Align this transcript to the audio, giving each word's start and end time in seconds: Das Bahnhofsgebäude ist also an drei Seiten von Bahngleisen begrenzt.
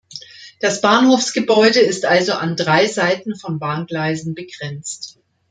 Das 0.59 0.81
Bahnhofsgebäude 0.81 1.79
ist 1.79 2.05
also 2.05 2.33
an 2.33 2.55
drei 2.55 2.87
Seiten 2.87 3.35
von 3.35 3.59
Bahngleisen 3.59 4.33
begrenzt. 4.33 5.19